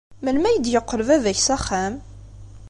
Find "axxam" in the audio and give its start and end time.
1.55-1.93